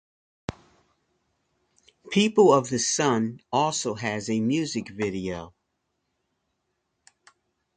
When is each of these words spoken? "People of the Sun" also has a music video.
"People 2.09 2.51
of 2.51 2.71
the 2.71 2.79
Sun" 2.79 3.39
also 3.51 3.93
has 3.93 4.31
a 4.31 4.39
music 4.39 4.89
video. 4.89 5.53